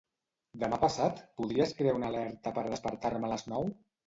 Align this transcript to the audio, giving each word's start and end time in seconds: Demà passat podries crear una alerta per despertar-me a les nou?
Demà 0.61 0.79
passat 0.83 1.21
podries 1.41 1.75
crear 1.83 1.93
una 1.99 2.09
alerta 2.15 2.55
per 2.57 2.65
despertar-me 2.71 3.31
a 3.31 3.33
les 3.37 3.47
nou? 3.55 3.71